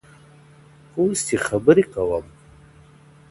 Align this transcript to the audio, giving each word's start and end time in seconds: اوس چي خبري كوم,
اوس 0.97 1.19
چي 1.27 1.35
خبري 1.47 1.83
كوم, 1.93 2.25